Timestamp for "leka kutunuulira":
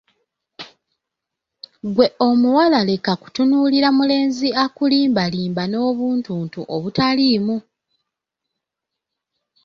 2.89-3.89